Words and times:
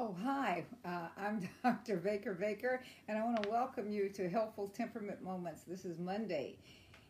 Oh, 0.00 0.14
hi. 0.22 0.64
Uh, 0.84 1.08
I'm 1.16 1.48
Dr. 1.64 1.96
Baker 1.96 2.32
Baker, 2.32 2.84
and 3.08 3.18
I 3.18 3.24
want 3.24 3.42
to 3.42 3.48
welcome 3.48 3.90
you 3.90 4.08
to 4.10 4.28
Helpful 4.28 4.68
Temperament 4.68 5.24
Moments. 5.24 5.62
This 5.66 5.84
is 5.84 5.98
Monday, 5.98 6.56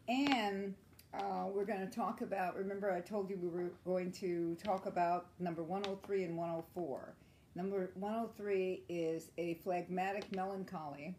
and 0.08 0.74
uh, 1.12 1.48
we're 1.52 1.66
going 1.66 1.86
to 1.86 1.94
talk 1.94 2.22
about. 2.22 2.56
Remember, 2.56 2.90
I 2.90 3.00
told 3.00 3.28
you 3.28 3.36
we 3.36 3.48
were 3.48 3.68
going 3.84 4.10
to 4.12 4.56
talk 4.64 4.86
about 4.86 5.26
number 5.38 5.62
103 5.62 6.24
and 6.24 6.34
104. 6.34 7.14
Number 7.54 7.90
103 7.92 8.84
is 8.88 9.32
a 9.36 9.60
phlegmatic 9.62 10.34
melancholy, 10.34 11.14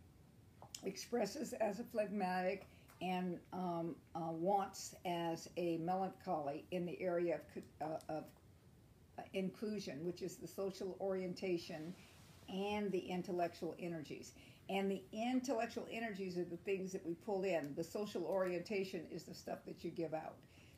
expresses 0.83 1.53
as 1.53 1.79
a 1.79 1.83
phlegmatic 1.83 2.65
and 3.03 3.37
um, 3.53 3.95
uh, 4.15 4.31
wants 4.31 4.95
as 5.05 5.47
a 5.57 5.77
melancholy 5.77 6.65
in 6.71 6.87
the 6.87 6.99
area 6.99 7.39
of, 7.55 7.63
uh, 7.87 8.13
of 8.13 8.23
inclusion, 9.33 10.05
which 10.05 10.21
is 10.21 10.35
the 10.37 10.47
social 10.47 10.97
orientation 10.99 11.93
and 12.47 12.91
the 12.91 12.99
intellectual 12.99 13.75
energies. 13.79 14.33
And 14.69 14.89
the 14.89 15.01
intellectual 15.11 15.87
energies 15.91 16.37
are 16.37 16.45
the 16.45 16.57
things 16.57 16.91
that 16.91 17.05
we 17.05 17.15
pull 17.15 17.43
in. 17.43 17.73
The 17.75 17.83
social 17.83 18.23
orientation 18.23 19.05
is 19.11 19.23
the 19.23 19.33
stuff 19.33 19.59
that 19.65 19.83
you 19.83 19.89
give 19.89 20.13
out. 20.13 20.35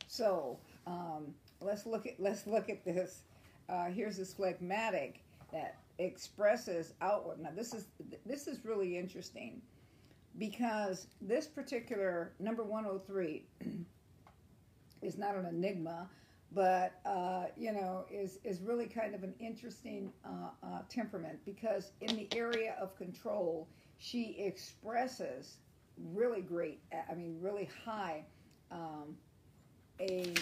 So 0.08 0.59
um, 0.88 1.34
let's 1.59 1.86
look 1.86 2.05
at 2.08 2.20
let's 2.20 2.48
look 2.48 2.70
at 2.70 2.84
this. 2.86 3.23
Uh, 3.70 3.86
here's 3.86 4.17
this 4.17 4.34
phlegmatic 4.34 5.23
that 5.52 5.78
expresses 6.00 6.94
outward. 7.02 7.39
Now 7.39 7.52
this 7.55 7.73
is 7.73 7.88
this 8.26 8.48
is 8.48 8.64
really 8.66 8.98
interesting 8.98 9.62
because 10.38 11.08
this 11.22 11.48
particular 11.48 12.34
number 12.39 12.64
103 12.64 13.45
is 15.02 15.17
not 15.17 15.36
an 15.36 15.45
enigma 15.45 16.09
but 16.54 17.00
uh, 17.05 17.46
you 17.58 17.72
know 17.72 18.05
is 18.12 18.40
is 18.44 18.62
really 18.62 18.88
kind 18.88 19.16
of 19.16 19.23
an 19.23 19.34
interesting 19.40 20.12
uh, 20.26 20.50
uh, 20.64 20.82
temperament 20.90 21.40
because 21.46 21.92
in 22.02 22.16
the 22.16 22.28
area 22.36 22.75
of 22.81 22.95
control 22.98 23.67
she 23.98 24.36
expresses 24.39 25.58
really 26.14 26.42
great 26.42 26.80
i 27.09 27.14
mean 27.14 27.38
really 27.40 27.70
high 27.86 28.23
um, 28.72 29.16
a 30.00 30.34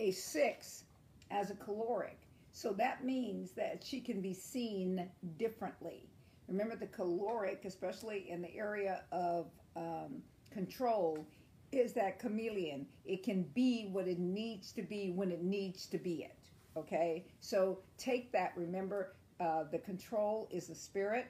a 0.00 0.10
six 0.10 0.84
as 1.30 1.50
a 1.50 1.54
choleric. 1.54 2.18
So 2.52 2.72
that 2.74 3.04
means 3.04 3.52
that 3.52 3.82
she 3.82 4.00
can 4.00 4.20
be 4.20 4.34
seen 4.34 5.08
differently. 5.38 6.08
Remember 6.48 6.76
the 6.76 6.86
choleric 6.86 7.64
especially 7.64 8.30
in 8.30 8.42
the 8.42 8.54
area 8.54 9.02
of 9.12 9.46
um, 9.76 10.22
control 10.50 11.26
is 11.72 11.92
that 11.94 12.18
chameleon. 12.18 12.86
It 13.04 13.22
can 13.22 13.42
be 13.54 13.88
what 13.90 14.06
it 14.06 14.18
needs 14.18 14.72
to 14.72 14.82
be 14.82 15.10
when 15.10 15.30
it 15.30 15.42
needs 15.42 15.86
to 15.86 15.98
be 15.98 16.24
it. 16.24 16.36
Okay? 16.76 17.26
So 17.40 17.78
take 17.98 18.32
that. 18.32 18.52
Remember, 18.56 19.14
uh, 19.40 19.64
the 19.70 19.78
control 19.78 20.48
is 20.50 20.68
the 20.68 20.74
spirit, 20.74 21.26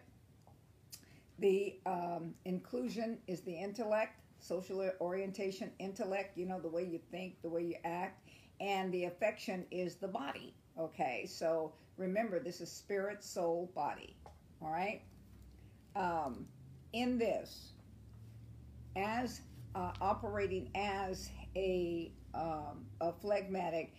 the 1.39 1.79
um, 1.87 2.35
inclusion 2.45 3.19
is 3.27 3.41
the 3.41 3.53
intellect, 3.53 4.21
social 4.39 4.91
orientation, 5.01 5.71
intellect, 5.79 6.37
you 6.37 6.47
know, 6.47 6.61
the 6.61 6.69
way 6.69 6.85
you 6.85 7.01
think, 7.11 7.41
the 7.43 7.49
way 7.49 7.63
you 7.63 7.75
act, 7.85 8.27
and 8.61 8.93
the 8.93 9.05
affection 9.05 9.65
is 9.71 9.97
the 9.97 10.09
body. 10.09 10.55
Okay? 10.79 11.27
So 11.27 11.73
remember, 11.97 12.39
this 12.39 12.61
is 12.61 12.71
spirit, 12.71 13.25
soul, 13.25 13.71
body. 13.75 14.17
All 14.61 14.71
right? 14.71 15.03
Um, 15.97 16.47
in 16.93 17.19
this, 17.19 17.73
as 18.97 19.41
uh, 19.75 19.93
operating 20.01 20.71
as 20.75 21.31
a, 21.57 22.13
um, 22.35 22.87
a 23.01 23.13
phlegmatic, 23.13 23.95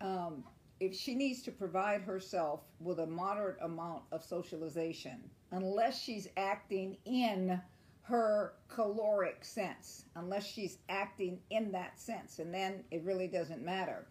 um, 0.00 0.44
if 0.80 0.94
she 0.94 1.14
needs 1.14 1.42
to 1.42 1.52
provide 1.52 2.02
herself 2.02 2.60
with 2.80 2.98
a 2.98 3.06
moderate 3.06 3.58
amount 3.60 4.02
of 4.10 4.22
socialization, 4.22 5.30
unless 5.52 6.00
she's 6.00 6.28
acting 6.36 6.96
in 7.04 7.60
her 8.02 8.54
choleric 8.68 9.44
sense, 9.44 10.06
unless 10.16 10.44
she's 10.44 10.78
acting 10.88 11.38
in 11.50 11.70
that 11.72 12.00
sense, 12.00 12.40
and 12.40 12.52
then 12.52 12.82
it 12.90 13.02
really 13.04 13.28
doesn't 13.28 13.64
matter. 13.64 14.06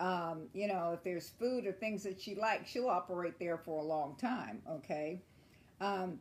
Um, 0.00 0.48
you 0.52 0.66
know, 0.66 0.92
if 0.94 1.02
there's 1.02 1.30
food 1.30 1.66
or 1.66 1.72
things 1.72 2.02
that 2.02 2.20
she 2.20 2.34
likes, 2.34 2.70
she'll 2.70 2.88
operate 2.88 3.38
there 3.38 3.58
for 3.58 3.80
a 3.80 3.84
long 3.84 4.16
time, 4.16 4.62
okay? 4.68 5.22
Um, 5.80 6.18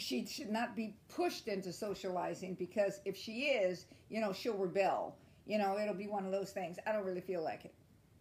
she 0.00 0.26
should 0.26 0.50
not 0.50 0.76
be 0.76 0.94
pushed 1.08 1.48
into 1.48 1.72
socializing 1.72 2.54
because 2.54 3.00
if 3.04 3.16
she 3.16 3.46
is, 3.46 3.86
you 4.08 4.20
know, 4.20 4.32
she'll 4.32 4.56
rebel. 4.56 5.16
You 5.46 5.58
know, 5.58 5.78
it'll 5.78 5.94
be 5.94 6.08
one 6.08 6.26
of 6.26 6.32
those 6.32 6.50
things. 6.50 6.78
I 6.86 6.92
don't 6.92 7.04
really 7.04 7.20
feel 7.20 7.42
like 7.42 7.64
it. 7.64 7.74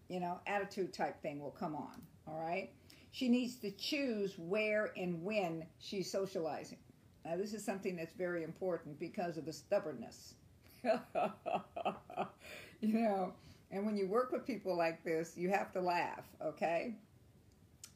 You 0.08 0.20
know, 0.20 0.40
attitude 0.48 0.94
type 0.94 1.22
thing 1.22 1.42
will 1.42 1.52
come 1.52 1.76
on. 1.76 2.02
All 2.28 2.40
right. 2.40 2.72
She 3.12 3.30
needs 3.30 3.56
to 3.58 3.72
choose 3.72 4.36
where 4.38 4.92
and 4.96 5.24
when 5.24 5.66
she's 5.80 6.12
socializing. 6.12 6.78
Now, 7.26 7.36
this 7.36 7.54
is 7.54 7.66
something 7.66 7.96
that's 7.96 8.14
very 8.14 8.44
important 8.44 9.00
because 9.00 9.38
of 9.38 9.46
the 9.46 9.52
stubbornness. 9.52 10.36
you 10.84 10.94
know, 12.82 13.34
and 13.72 13.86
when 13.86 13.98
you 13.98 14.08
work 14.08 14.32
with 14.32 14.46
people 14.46 14.78
like 14.78 15.04
this, 15.04 15.34
you 15.36 15.50
have 15.50 15.74
to 15.74 15.82
laugh, 15.82 16.26
okay? 16.42 16.96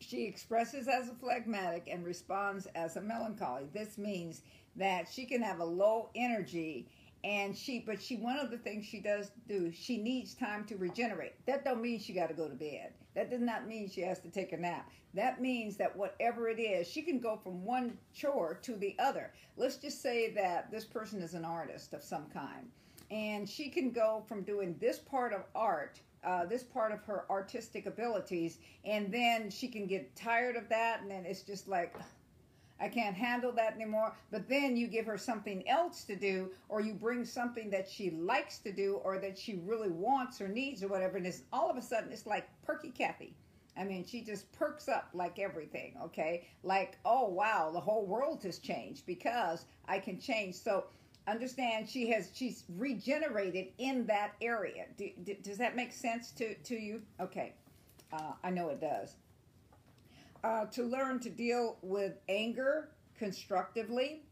She 0.01 0.25
expresses 0.25 0.87
as 0.87 1.09
a 1.09 1.13
phlegmatic 1.13 1.87
and 1.87 2.03
responds 2.03 2.65
as 2.73 2.97
a 2.97 3.01
melancholy. 3.01 3.67
This 3.71 3.99
means 3.99 4.41
that 4.75 5.07
she 5.07 5.25
can 5.25 5.43
have 5.43 5.59
a 5.59 5.65
low 5.65 6.09
energy 6.15 6.87
and 7.23 7.55
she 7.55 7.77
but 7.77 8.01
she 8.01 8.15
one 8.15 8.39
of 8.39 8.49
the 8.49 8.57
things 8.57 8.83
she 8.83 8.99
does 8.99 9.29
do 9.47 9.71
she 9.71 9.97
needs 9.97 10.33
time 10.33 10.65
to 10.65 10.75
regenerate. 10.75 11.35
That 11.45 11.63
don't 11.63 11.83
mean 11.83 11.99
she 11.99 12.13
got 12.13 12.29
to 12.29 12.33
go 12.33 12.47
to 12.47 12.55
bed. 12.55 12.93
That 13.13 13.29
does 13.29 13.41
not 13.41 13.67
mean 13.67 13.89
she 13.89 14.01
has 14.01 14.19
to 14.21 14.29
take 14.29 14.53
a 14.53 14.57
nap. 14.57 14.89
That 15.13 15.39
means 15.39 15.77
that 15.77 15.95
whatever 15.95 16.49
it 16.49 16.59
is 16.59 16.87
she 16.87 17.03
can 17.03 17.19
go 17.19 17.37
from 17.37 17.63
one 17.63 17.95
chore 18.11 18.55
to 18.63 18.75
the 18.75 18.95
other. 18.97 19.31
Let's 19.55 19.77
just 19.77 20.01
say 20.01 20.31
that 20.31 20.71
this 20.71 20.85
person 20.85 21.21
is 21.21 21.35
an 21.35 21.45
artist 21.45 21.93
of 21.93 22.03
some 22.03 22.25
kind 22.33 22.71
and 23.11 23.47
she 23.47 23.69
can 23.69 23.91
go 23.91 24.23
from 24.27 24.41
doing 24.41 24.75
this 24.79 24.97
part 24.97 25.31
of 25.31 25.43
art 25.53 25.99
uh, 26.23 26.45
this 26.45 26.63
part 26.63 26.91
of 26.91 27.03
her 27.05 27.25
artistic 27.29 27.85
abilities, 27.85 28.59
and 28.85 29.11
then 29.11 29.49
she 29.49 29.67
can 29.67 29.87
get 29.87 30.15
tired 30.15 30.55
of 30.55 30.69
that, 30.69 31.01
and 31.01 31.09
then 31.09 31.25
it's 31.25 31.41
just 31.41 31.67
like, 31.67 31.95
I 32.79 32.87
can't 32.89 33.15
handle 33.15 33.51
that 33.53 33.75
anymore. 33.75 34.13
But 34.31 34.49
then 34.49 34.75
you 34.75 34.87
give 34.87 35.05
her 35.05 35.17
something 35.17 35.67
else 35.67 36.03
to 36.05 36.15
do, 36.15 36.49
or 36.69 36.81
you 36.81 36.93
bring 36.93 37.25
something 37.25 37.69
that 37.69 37.89
she 37.89 38.11
likes 38.11 38.59
to 38.59 38.71
do, 38.71 39.01
or 39.03 39.17
that 39.19 39.37
she 39.37 39.61
really 39.65 39.89
wants 39.89 40.41
or 40.41 40.47
needs, 40.47 40.83
or 40.83 40.87
whatever, 40.87 41.17
and 41.17 41.27
it's 41.27 41.43
all 41.53 41.69
of 41.69 41.77
a 41.77 41.81
sudden 41.81 42.11
it's 42.11 42.25
like 42.25 42.47
perky 42.65 42.89
Kathy. 42.89 43.33
I 43.77 43.85
mean, 43.85 44.05
she 44.05 44.21
just 44.21 44.51
perks 44.51 44.89
up 44.89 45.09
like 45.13 45.39
everything, 45.39 45.95
okay? 46.03 46.47
Like, 46.63 46.97
oh 47.05 47.29
wow, 47.29 47.71
the 47.71 47.79
whole 47.79 48.05
world 48.05 48.43
has 48.43 48.59
changed 48.59 49.05
because 49.05 49.65
I 49.87 49.99
can 49.99 50.19
change. 50.19 50.55
So 50.55 50.85
understand 51.27 51.87
she 51.87 52.09
has 52.09 52.29
she's 52.33 52.63
regenerated 52.77 53.67
in 53.77 54.05
that 54.07 54.33
area. 54.41 54.85
Do, 54.97 55.09
do, 55.23 55.35
does 55.41 55.57
that 55.57 55.75
make 55.75 55.93
sense 55.93 56.31
to 56.31 56.55
to 56.55 56.75
you? 56.75 57.01
Okay. 57.19 57.53
Uh, 58.13 58.33
i 58.43 58.49
know 58.49 58.69
it 58.69 58.81
does. 58.81 59.15
Uh, 60.43 60.65
to 60.65 60.83
learn 60.83 61.19
to 61.19 61.29
deal 61.29 61.77
with 61.81 62.13
anger 62.27 62.89
constructively 63.17 64.23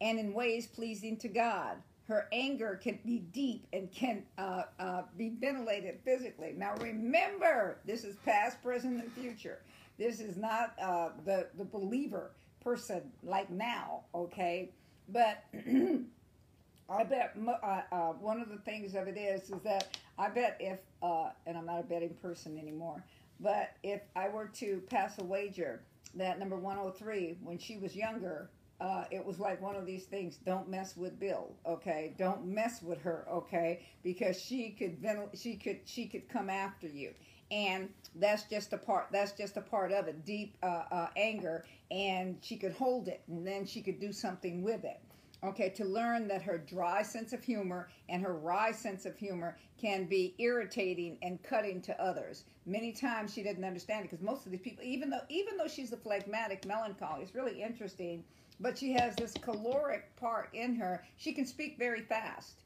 and 0.00 0.18
in 0.18 0.32
ways 0.32 0.66
pleasing 0.66 1.16
to 1.18 1.28
god. 1.28 1.76
Her 2.08 2.28
anger 2.32 2.78
can 2.82 2.98
be 3.04 3.18
deep 3.18 3.66
and 3.72 3.90
can 3.92 4.24
uh, 4.38 4.62
uh 4.78 5.02
be 5.16 5.30
ventilated 5.40 6.00
physically. 6.04 6.54
Now 6.56 6.74
remember 6.80 7.78
this 7.84 8.04
is 8.04 8.16
past 8.24 8.62
present 8.62 9.02
and 9.02 9.12
future. 9.12 9.62
This 9.98 10.20
is 10.20 10.36
not 10.36 10.74
uh, 10.80 11.10
the 11.24 11.48
the 11.58 11.64
believer 11.64 12.30
person 12.62 13.02
like 13.24 13.50
now 13.50 14.02
okay 14.14 14.70
but 15.08 15.44
I 16.88 17.04
bet 17.04 17.36
uh, 17.46 17.80
uh, 17.90 18.12
one 18.12 18.40
of 18.40 18.48
the 18.48 18.58
things 18.58 18.94
of 18.94 19.08
it 19.08 19.16
is 19.16 19.50
is 19.50 19.62
that 19.62 19.96
I 20.18 20.28
bet 20.28 20.56
if 20.60 20.78
uh, 21.02 21.30
and 21.46 21.56
I'm 21.56 21.66
not 21.66 21.80
a 21.80 21.84
betting 21.84 22.14
person 22.20 22.58
anymore, 22.58 23.02
but 23.40 23.70
if 23.82 24.02
I 24.14 24.28
were 24.28 24.48
to 24.54 24.82
pass 24.90 25.18
a 25.18 25.24
wager 25.24 25.82
that 26.14 26.38
number 26.38 26.56
103 26.56 27.38
when 27.42 27.58
she 27.58 27.78
was 27.78 27.96
younger, 27.96 28.50
uh, 28.80 29.04
it 29.10 29.24
was 29.24 29.38
like 29.38 29.60
one 29.62 29.76
of 29.76 29.86
these 29.86 30.04
things. 30.04 30.36
Don't 30.44 30.68
mess 30.68 30.96
with 30.96 31.18
Bill, 31.18 31.54
okay? 31.66 32.14
Don't 32.18 32.44
mess 32.44 32.82
with 32.82 33.00
her, 33.02 33.26
okay? 33.30 33.86
Because 34.02 34.40
she 34.40 34.70
could 34.70 34.98
she 35.34 35.56
could 35.56 35.80
she 35.84 36.06
could 36.06 36.28
come 36.28 36.50
after 36.50 36.88
you, 36.88 37.12
and 37.52 37.88
that's 38.16 38.44
just 38.44 38.72
a 38.72 38.78
part. 38.78 39.06
That's 39.12 39.32
just 39.32 39.56
a 39.56 39.60
part 39.60 39.92
of 39.92 40.08
it. 40.08 40.24
Deep 40.24 40.56
uh, 40.62 40.84
uh, 40.90 41.08
anger, 41.16 41.64
and 41.92 42.38
she 42.40 42.56
could 42.56 42.72
hold 42.72 43.06
it, 43.06 43.22
and 43.28 43.46
then 43.46 43.64
she 43.64 43.80
could 43.80 44.00
do 44.00 44.12
something 44.12 44.62
with 44.62 44.84
it 44.84 45.00
okay, 45.44 45.68
to 45.70 45.84
learn 45.84 46.28
that 46.28 46.42
her 46.42 46.58
dry 46.58 47.02
sense 47.02 47.32
of 47.32 47.42
humor 47.42 47.88
and 48.08 48.22
her 48.22 48.34
wry 48.34 48.70
sense 48.70 49.04
of 49.06 49.16
humor 49.16 49.56
can 49.80 50.04
be 50.04 50.34
irritating 50.38 51.18
and 51.22 51.42
cutting 51.42 51.82
to 51.82 52.00
others. 52.00 52.44
Many 52.64 52.92
times 52.92 53.34
she 53.34 53.42
didn't 53.42 53.64
understand 53.64 54.04
it 54.04 54.10
because 54.10 54.24
most 54.24 54.46
of 54.46 54.52
these 54.52 54.60
people, 54.60 54.84
even 54.84 55.10
though 55.10 55.22
even 55.28 55.56
though 55.56 55.66
she's 55.66 55.92
a 55.92 55.96
phlegmatic 55.96 56.64
melancholy, 56.64 57.22
it's 57.22 57.34
really 57.34 57.60
interesting. 57.62 58.22
But 58.60 58.78
she 58.78 58.92
has 58.92 59.16
this 59.16 59.34
choleric 59.34 60.14
part 60.16 60.50
in 60.52 60.76
her. 60.76 61.04
She 61.16 61.32
can 61.32 61.46
speak 61.46 61.78
very 61.78 62.02
fast. 62.02 62.62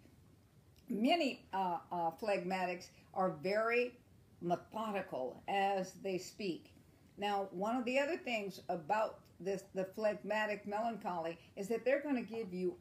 Many 0.90 1.46
uh, 1.54 1.78
uh, 1.90 2.10
phlegmatics 2.20 2.88
are 3.14 3.30
very 3.42 3.92
methodical 4.40 5.42
as 5.48 5.92
they 6.02 6.18
speak. 6.18 6.72
Now, 7.18 7.48
one 7.50 7.76
of 7.76 7.84
the 7.84 7.98
other 7.98 8.16
things 8.16 8.60
about 8.68 9.20
this, 9.40 9.64
the 9.74 9.84
phlegmatic 9.84 10.66
melancholy, 10.66 11.38
is 11.56 11.68
that 11.68 11.84
they're 11.84 12.02
going 12.02 12.16
to 12.16 12.22
give 12.22 12.52
you 12.52 12.76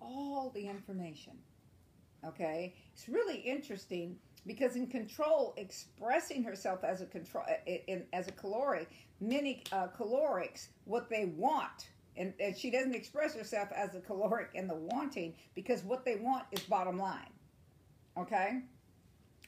all 0.00 0.50
the 0.54 0.66
information. 0.66 1.32
Okay, 2.26 2.74
it's 2.92 3.08
really 3.08 3.38
interesting 3.38 4.16
because 4.46 4.76
in 4.76 4.86
control, 4.86 5.54
expressing 5.56 6.42
herself 6.42 6.82
as 6.82 7.00
a 7.00 7.06
control 7.06 7.44
in, 7.66 8.04
as 8.12 8.28
a 8.28 8.32
choleric, 8.32 8.88
many 9.20 9.62
uh, 9.72 9.86
cholerics, 9.96 10.68
what 10.84 11.08
they 11.08 11.26
want 11.36 11.90
and, 12.18 12.34
and 12.40 12.56
she 12.56 12.70
doesn't 12.70 12.94
express 12.94 13.34
herself 13.34 13.68
as 13.74 13.94
a 13.94 14.00
choleric 14.00 14.50
and 14.54 14.68
the 14.68 14.74
wanting 14.74 15.34
because 15.54 15.82
what 15.84 16.04
they 16.04 16.16
want 16.16 16.44
is 16.50 16.60
bottom 16.60 16.98
line. 16.98 17.30
Okay? 18.18 18.60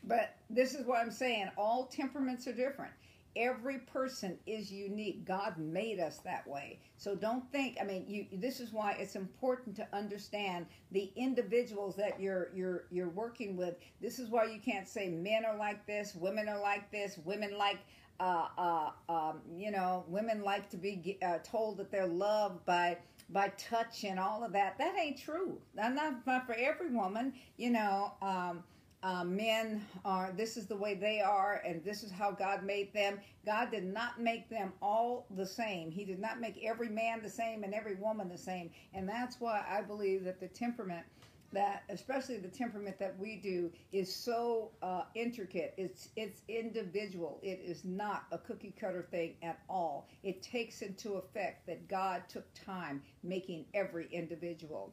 But 0.05 0.37
this 0.49 0.75
is 0.75 0.87
what 0.87 1.00
I'm 1.00 1.11
saying 1.11 1.50
all 1.56 1.87
temperaments 1.87 2.47
are 2.47 2.52
different. 2.52 2.93
Every 3.37 3.79
person 3.79 4.38
is 4.44 4.73
unique. 4.73 5.25
God 5.25 5.56
made 5.56 6.00
us 6.00 6.19
that 6.25 6.44
way. 6.49 6.81
So 6.97 7.14
don't 7.14 7.49
think, 7.52 7.76
I 7.81 7.85
mean, 7.85 8.05
you 8.08 8.26
this 8.32 8.58
is 8.58 8.73
why 8.73 8.97
it's 8.99 9.14
important 9.14 9.76
to 9.76 9.87
understand 9.93 10.67
the 10.91 11.12
individuals 11.14 11.94
that 11.97 12.20
you're 12.20 12.50
you're 12.55 12.87
you're 12.91 13.11
working 13.11 13.56
with. 13.56 13.76
This 14.00 14.19
is 14.19 14.31
why 14.31 14.44
you 14.47 14.58
can't 14.58 14.88
say 14.88 15.08
men 15.08 15.44
are 15.44 15.56
like 15.56 15.87
this, 15.87 16.14
women 16.14 16.49
are 16.49 16.61
like 16.61 16.91
this, 16.91 17.19
women 17.25 17.56
like 17.56 17.79
uh, 18.19 18.49
uh, 18.58 18.91
um, 19.08 19.41
you 19.56 19.70
know, 19.70 20.05
women 20.08 20.43
like 20.43 20.69
to 20.70 20.76
be 20.76 21.19
uh, 21.23 21.38
told 21.43 21.79
that 21.79 21.91
they're 21.91 22.06
loved 22.06 22.64
by 22.67 22.99
by 23.31 23.49
touch 23.56 24.05
and 24.05 24.19
all 24.19 24.44
of 24.44 24.53
that. 24.53 24.76
That 24.79 24.96
ain't 24.99 25.19
true. 25.19 25.58
Not, 25.75 25.94
not 26.26 26.46
for 26.46 26.55
every 26.55 26.91
woman. 26.91 27.32
You 27.56 27.70
know, 27.70 28.12
um, 28.20 28.64
uh, 29.02 29.25
men 29.25 29.87
are. 30.05 30.32
This 30.37 30.56
is 30.56 30.67
the 30.67 30.76
way 30.76 30.94
they 30.94 31.20
are, 31.20 31.62
and 31.64 31.82
this 31.85 32.02
is 32.02 32.11
how 32.11 32.31
God 32.31 32.62
made 32.64 32.93
them. 32.93 33.20
God 33.47 33.70
did 33.70 33.85
not 33.85 34.20
make 34.20 34.49
them 34.49 34.73
all 34.82 35.26
the 35.37 35.47
same. 35.47 35.91
He 35.91 36.05
did 36.05 36.19
not 36.19 36.41
make 36.41 36.62
every 36.62 36.88
man 36.88 37.23
the 37.23 37.31
same 37.31 37.64
and 37.64 37.75
every 37.75 37.94
woman 37.94 38.29
the 38.29 38.38
same. 38.38 38.70
And 38.94 39.08
that's 39.08 39.41
why 39.41 39.64
I 39.69 39.82
believe 39.82 40.25
that 40.25 40.41
the 40.41 40.49
temperament 40.49 41.06
that 41.52 41.82
especially 41.88 42.37
the 42.37 42.49
temperament 42.49 42.99
that 42.99 43.19
we 43.19 43.37
do 43.37 43.70
is 43.93 44.14
so 44.14 44.70
uh, 44.82 45.03
intricate 45.14 45.75
it's 45.76 46.11
it's 46.17 46.43
individual 46.49 47.41
it 47.43 47.61
is 47.64 47.85
not 47.85 48.25
a 48.31 48.38
cookie 48.38 48.75
cutter 48.79 49.06
thing 49.11 49.35
at 49.43 49.58
all 49.69 50.06
it 50.23 50.43
takes 50.43 50.82
into 50.82 51.14
effect 51.14 51.67
that 51.67 51.88
god 51.88 52.23
took 52.29 52.44
time 52.55 53.03
making 53.25 53.64
every 53.75 54.06
individual 54.12 54.93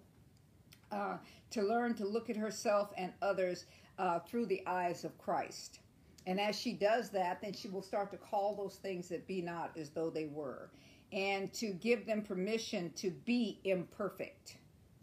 uh, 0.92 1.18
to 1.52 1.62
learn 1.62 1.94
to 1.94 2.06
look 2.06 2.30
at 2.30 2.38
herself 2.38 2.92
and 2.98 3.12
others 3.22 3.66
uh, 3.98 4.20
through 4.20 4.46
the 4.46 4.62
eyes 4.68 5.04
of 5.04 5.18
christ 5.18 5.80
and 6.26 6.40
as 6.40 6.60
she 6.60 6.74
does 6.74 7.10
that 7.10 7.42
then 7.42 7.54
she 7.54 7.68
will 7.68 7.82
start 7.82 8.12
to 8.12 8.18
call 8.18 8.56
those 8.56 8.76
things 8.76 9.08
that 9.10 9.28
be 9.28 9.42
not 9.42 9.72
as 9.78 9.90
though 9.90 10.10
they 10.10 10.26
were 10.26 10.70
and 11.14 11.54
to 11.54 11.68
give 11.68 12.06
them 12.06 12.22
permission 12.22 12.92
to 12.96 13.12
be 13.12 13.60
imperfect 13.64 14.58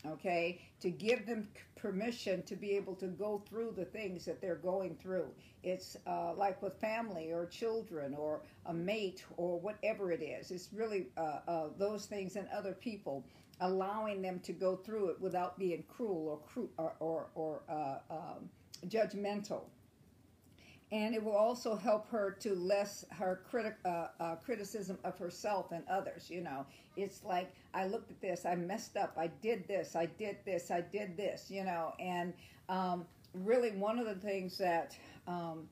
okay, 0.06 0.60
to 0.80 0.90
give 0.90 1.26
them 1.26 1.48
permission 1.76 2.42
to 2.42 2.56
be 2.56 2.72
able 2.72 2.94
to 2.94 3.06
go 3.06 3.42
through 3.48 3.72
the 3.76 3.84
things 3.84 4.24
that 4.24 4.40
they're 4.40 4.56
going 4.56 4.96
through. 4.96 5.26
It's 5.62 5.96
uh, 6.06 6.34
like 6.34 6.60
with 6.62 6.78
family 6.80 7.32
or 7.32 7.46
children 7.46 8.14
or 8.14 8.42
a 8.66 8.74
mate 8.74 9.24
or 9.36 9.58
whatever 9.58 10.12
it 10.12 10.22
is. 10.22 10.50
It's 10.50 10.68
really 10.72 11.08
uh, 11.16 11.38
uh, 11.48 11.68
those 11.78 12.06
things 12.06 12.36
and 12.36 12.48
other 12.48 12.72
people 12.72 13.24
allowing 13.60 14.20
them 14.20 14.40
to 14.40 14.52
go 14.52 14.76
through 14.76 15.10
it 15.10 15.20
without 15.20 15.58
being 15.58 15.84
cruel 15.88 16.28
or 16.28 16.38
cru- 16.38 16.70
or 16.76 16.94
or, 17.00 17.26
or 17.34 17.62
uh, 17.68 17.98
um, 18.10 18.48
judgmental 18.88 19.64
and 20.94 21.12
it 21.12 21.22
will 21.22 21.36
also 21.36 21.74
help 21.74 22.08
her 22.08 22.30
to 22.30 22.54
less 22.54 23.04
her 23.10 23.40
critic 23.50 23.74
uh, 23.84 24.06
uh, 24.20 24.36
criticism 24.36 24.96
of 25.02 25.18
herself 25.18 25.72
and 25.72 25.82
others. 25.88 26.30
You 26.30 26.42
know, 26.42 26.66
it's 26.96 27.24
like 27.24 27.52
I 27.74 27.86
looked 27.86 28.12
at 28.12 28.20
this, 28.20 28.46
I 28.46 28.54
messed 28.54 28.96
up, 28.96 29.12
I 29.16 29.26
did 29.26 29.66
this, 29.66 29.96
I 29.96 30.06
did 30.06 30.36
this, 30.44 30.70
I 30.70 30.82
did 30.82 31.16
this. 31.16 31.50
You 31.50 31.64
know, 31.64 31.94
and 31.98 32.32
um, 32.68 33.06
really 33.32 33.72
one 33.72 33.98
of 33.98 34.06
the 34.06 34.14
things 34.14 34.56
that 34.58 34.96
um, 35.26 35.68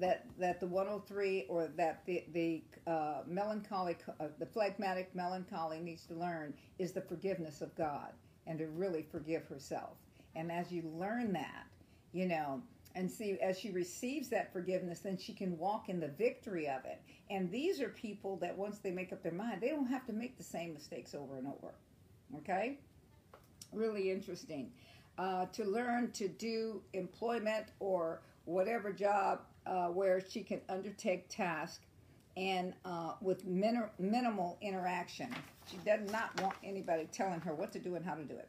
that 0.00 0.26
that 0.38 0.60
the 0.60 0.66
103 0.66 1.46
or 1.48 1.68
that 1.76 2.04
the 2.04 2.24
the 2.32 2.62
uh, 2.86 3.22
melancholy, 3.26 3.96
uh, 4.20 4.26
the 4.38 4.46
phlegmatic 4.46 5.14
melancholy 5.14 5.80
needs 5.80 6.04
to 6.06 6.14
learn 6.14 6.52
is 6.78 6.92
the 6.92 7.00
forgiveness 7.00 7.62
of 7.62 7.74
God 7.74 8.10
and 8.46 8.58
to 8.58 8.66
really 8.66 9.06
forgive 9.10 9.46
herself. 9.46 9.96
And 10.34 10.52
as 10.52 10.70
you 10.70 10.82
learn 10.94 11.32
that, 11.32 11.64
you 12.12 12.26
know 12.26 12.62
and 12.94 13.10
see 13.10 13.38
as 13.40 13.58
she 13.58 13.70
receives 13.70 14.28
that 14.28 14.52
forgiveness 14.52 15.00
then 15.00 15.16
she 15.16 15.32
can 15.32 15.56
walk 15.58 15.88
in 15.88 16.00
the 16.00 16.08
victory 16.08 16.68
of 16.68 16.84
it. 16.84 17.00
And 17.30 17.50
these 17.50 17.80
are 17.80 17.90
people 17.90 18.36
that 18.38 18.56
once 18.56 18.78
they 18.78 18.90
make 18.90 19.12
up 19.12 19.22
their 19.22 19.32
mind 19.32 19.60
they 19.60 19.68
don't 19.68 19.86
have 19.86 20.06
to 20.06 20.12
make 20.12 20.36
the 20.36 20.44
same 20.44 20.74
mistakes 20.74 21.14
over 21.14 21.36
and 21.36 21.46
over 21.46 21.74
okay? 22.36 22.78
Really 23.72 24.10
interesting. 24.10 24.70
Uh, 25.18 25.46
to 25.46 25.64
learn 25.64 26.10
to 26.12 26.28
do 26.28 26.80
employment 26.92 27.66
or 27.80 28.20
whatever 28.44 28.92
job 28.92 29.40
uh, 29.66 29.86
where 29.86 30.20
she 30.20 30.42
can 30.42 30.60
undertake 30.68 31.28
tasks 31.28 31.84
and 32.36 32.72
uh, 32.84 33.12
with 33.20 33.44
min- 33.44 33.90
minimal 33.98 34.56
interaction. 34.62 35.34
She 35.68 35.76
does 35.78 36.10
not 36.10 36.40
want 36.40 36.54
anybody 36.62 37.08
telling 37.12 37.40
her 37.40 37.52
what 37.52 37.72
to 37.72 37.78
do 37.78 37.96
and 37.96 38.04
how 38.04 38.14
to 38.14 38.24
do 38.24 38.34
it 38.34 38.48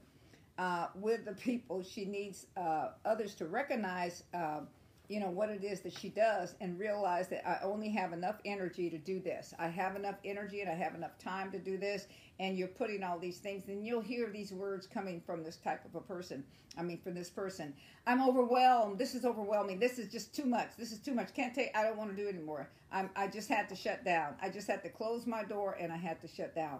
uh, 0.60 0.88
with 0.94 1.26
the 1.26 1.32
people. 1.32 1.82
She 1.82 2.06
needs 2.06 2.46
uh, 2.58 2.90
others 3.06 3.34
to 3.36 3.46
recognize, 3.46 4.24
uh, 4.34 4.60
you 5.08 5.20
know, 5.20 5.30
what 5.30 5.50
it 5.50 5.64
is 5.64 5.80
that 5.82 5.94
she 5.94 6.10
does 6.10 6.54
and 6.60 6.78
realize 6.78 7.30
that 7.30 7.48
I 7.48 7.64
only 7.64 7.90
have 7.90 8.12
enough 8.12 8.36
energy 8.46 8.90
to 8.90 8.98
do 8.98 9.20
this. 9.20 9.54
I 9.58 9.70
have 9.70 9.96
enough 9.96 10.16
energy 10.26 10.62
and 10.62 10.70
I 10.70 10.76
have 10.76 10.94
enough 10.94 11.18
time 11.18 11.50
to 11.54 11.60
do 11.60 11.78
this. 11.78 12.08
And 12.40 12.58
you're 12.58 12.68
putting 12.68 13.04
all 13.04 13.20
these 13.20 13.40
things, 13.40 13.68
and 13.68 13.86
you'll 13.86 14.00
hear 14.00 14.30
these 14.30 14.54
words 14.54 14.88
coming 14.88 15.22
from 15.26 15.44
this 15.44 15.58
type 15.58 15.84
of 15.84 15.96
a 15.96 16.00
person. 16.00 16.44
I 16.78 16.84
mean, 16.84 17.00
from 17.00 17.14
this 17.14 17.30
person. 17.30 17.74
I'm 18.08 18.22
overwhelmed. 18.22 18.98
This 18.98 19.14
is 19.14 19.26
overwhelming. 19.26 19.80
This 19.80 20.00
is 20.00 20.10
just 20.10 20.34
too 20.34 20.46
much. 20.46 20.70
This 20.78 20.94
is 20.94 21.00
too 21.00 21.14
much. 21.14 21.34
Can't 21.34 21.54
take. 21.54 21.76
I 21.76 21.84
don't 21.84 21.98
want 21.98 22.12
to 22.12 22.16
do 22.16 22.28
it 22.28 22.36
anymore. 22.36 22.70
I'm, 22.94 23.10
I 23.16 23.28
just 23.28 23.50
had 23.50 23.68
to 23.70 23.76
shut 23.76 24.06
down. 24.06 24.36
I 24.42 24.50
just 24.50 24.68
had 24.68 24.84
to 24.84 24.90
close 24.90 25.26
my 25.26 25.44
door 25.44 25.76
and 25.80 25.92
I 25.92 25.98
had 25.98 26.22
to 26.22 26.28
shut 26.28 26.56
down. 26.56 26.80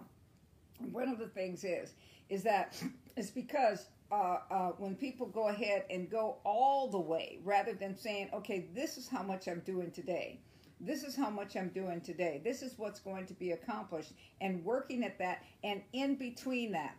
One 0.92 1.08
of 1.08 1.18
the 1.18 1.28
things 1.28 1.64
is 1.64 1.92
is 2.28 2.42
that 2.44 2.80
it's 3.16 3.30
because 3.30 3.86
uh, 4.12 4.38
uh, 4.50 4.68
when 4.78 4.96
people 4.96 5.26
go 5.26 5.48
ahead 5.48 5.84
and 5.90 6.10
go 6.10 6.38
all 6.44 6.88
the 6.88 6.98
way 6.98 7.38
rather 7.44 7.74
than 7.74 7.96
saying, 7.96 8.28
okay, 8.32 8.66
this 8.74 8.96
is 8.96 9.08
how 9.08 9.22
much 9.22 9.46
I'm 9.46 9.60
doing 9.60 9.90
today. 9.90 10.40
This 10.80 11.04
is 11.04 11.14
how 11.14 11.30
much 11.30 11.56
I'm 11.56 11.68
doing 11.68 12.00
today. 12.00 12.40
This 12.42 12.62
is 12.62 12.74
what's 12.78 13.00
going 13.00 13.26
to 13.26 13.34
be 13.34 13.52
accomplished. 13.52 14.12
And 14.40 14.64
working 14.64 15.04
at 15.04 15.18
that. 15.18 15.44
And 15.62 15.82
in 15.92 16.16
between 16.16 16.72
that, 16.72 16.96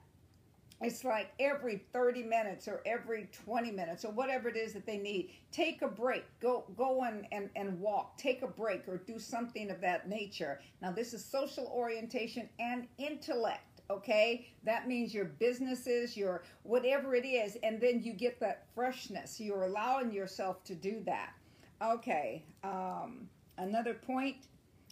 it's 0.82 1.04
like 1.04 1.32
every 1.40 1.84
30 1.94 2.24
minutes 2.24 2.68
or 2.68 2.82
every 2.86 3.30
20 3.46 3.72
minutes 3.72 4.04
or 4.04 4.12
whatever 4.12 4.50
it 4.50 4.58
is 4.58 4.74
that 4.74 4.86
they 4.86 4.98
need 4.98 5.30
take 5.52 5.82
a 5.84 5.88
break 5.88 6.24
go 6.40 6.66
go 6.76 7.04
and, 7.04 7.28
and, 7.32 7.50
and 7.56 7.80
walk 7.80 8.18
take 8.18 8.42
a 8.42 8.48
break 8.48 8.88
or 8.88 8.98
do 8.98 9.20
something 9.20 9.70
of 9.70 9.80
that 9.80 10.10
nature 10.10 10.60
now 10.82 10.92
this 10.92 11.14
is 11.14 11.24
social 11.24 11.68
orientation 11.68 12.50
and 12.60 12.88
intellect 12.98 13.62
okay? 13.92 14.48
That 14.64 14.88
means 14.88 15.14
your 15.14 15.26
businesses 15.26 16.18
your 16.18 16.44
whatever 16.64 17.16
it 17.16 17.26
is 17.26 17.58
and 17.64 17.80
then 17.80 18.02
you 18.02 18.14
get 18.14 18.40
that 18.40 18.66
freshness. 18.74 19.40
You're 19.40 19.64
allowing 19.64 20.12
yourself 20.12 20.64
to 20.66 20.76
do 20.76 21.02
that. 21.06 21.34
Okay 21.82 22.44
um, 22.64 23.28
another 23.58 23.94
point 23.94 24.38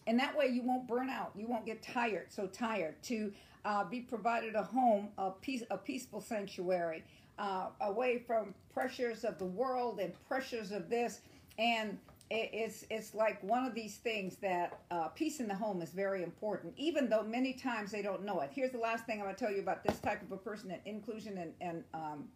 and 0.07 0.19
that 0.19 0.35
way 0.35 0.47
you 0.47 0.63
won't 0.63 0.87
burn 0.87 1.09
out. 1.09 1.31
You 1.35 1.47
won't 1.47 1.65
get 1.65 1.81
tired 1.81 2.27
so 2.29 2.47
tired 2.47 3.01
to 3.03 3.31
uh, 3.65 3.83
be 3.83 4.01
provided 4.01 4.55
a 4.55 4.63
home 4.63 5.09
a 5.17 5.31
peace 5.31 5.63
a 5.69 5.77
peaceful 5.77 6.21
sanctuary 6.21 7.03
uh, 7.37 7.67
away 7.81 8.19
from 8.25 8.53
pressures 8.73 9.23
of 9.23 9.37
the 9.37 9.45
world 9.45 9.99
and 9.99 10.13
pressures 10.27 10.71
of 10.71 10.89
this. 10.89 11.21
And 11.57 11.97
it's 12.31 12.85
it's 12.89 13.15
like 13.15 13.41
one 13.43 13.65
of 13.65 13.73
these 13.73 13.97
things 13.97 14.35
that 14.37 14.81
uh, 14.91 15.07
peace 15.07 15.39
in 15.39 15.47
the 15.47 15.55
home 15.55 15.81
is 15.81 15.89
very 15.89 16.23
important, 16.23 16.73
even 16.77 17.09
though 17.09 17.23
many 17.23 17.53
times 17.53 17.91
they 17.91 18.01
don't 18.01 18.23
know 18.23 18.41
it. 18.41 18.51
Here's 18.53 18.71
the 18.71 18.77
last 18.77 19.05
thing 19.05 19.19
I'm 19.19 19.25
going 19.25 19.35
to 19.35 19.39
tell 19.39 19.51
you 19.51 19.61
about 19.61 19.83
this 19.83 19.99
type 19.99 20.21
of 20.21 20.31
a 20.31 20.37
person 20.37 20.69
and 20.71 20.81
inclusion 20.85 21.37
and, 21.39 21.53
and 21.59 21.83
um, 21.93 22.27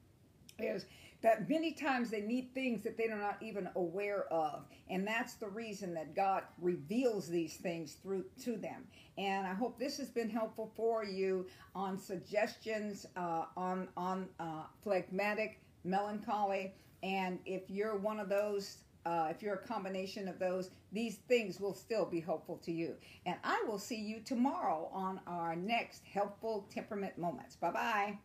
is 0.60 0.86
that 1.22 1.50
many 1.50 1.72
times 1.72 2.10
they 2.10 2.22
need 2.22 2.54
things 2.54 2.84
that 2.84 2.98
they're 2.98 3.16
not 3.16 3.38
even 3.42 3.70
aware 3.76 4.26
of 4.32 4.66
and 4.90 5.08
that's 5.08 5.36
the 5.36 5.48
reason 5.48 5.94
that 5.94 6.16
god 6.16 6.44
reveals 6.62 7.28
these 7.28 7.56
things 7.56 7.94
through 8.04 8.24
to 8.42 8.58
them 8.58 8.84
and 9.18 9.48
i 9.48 9.54
hope 9.54 9.80
this 9.80 9.98
has 9.98 10.10
been 10.10 10.30
helpful 10.30 10.72
for 10.76 11.04
you 11.04 11.46
on 11.76 11.98
suggestions 11.98 13.06
uh, 13.16 13.46
on 13.58 13.88
on 13.98 14.28
uh, 14.40 14.64
phlegmatic 14.84 15.60
melancholy 15.84 16.74
and 17.02 17.40
if 17.46 17.64
you're 17.70 17.98
one 17.98 18.20
of 18.20 18.30
those 18.30 18.78
uh, 19.06 19.28
if 19.30 19.42
you're 19.42 19.56
a 19.56 19.68
combination 19.68 20.28
of 20.28 20.40
those, 20.40 20.70
these 20.92 21.18
things 21.28 21.60
will 21.60 21.74
still 21.74 22.06
be 22.06 22.20
helpful 22.20 22.58
to 22.64 22.72
you. 22.72 22.96
And 23.26 23.38
I 23.44 23.64
will 23.68 23.80
see 23.80 24.00
you 24.00 24.22
tomorrow 24.22 24.90
on 24.94 25.20
our 25.28 25.56
next 25.56 26.04
Helpful 26.06 26.68
Temperament 26.74 27.18
Moments. 27.18 27.56
Bye 27.56 27.72
bye. 27.72 28.18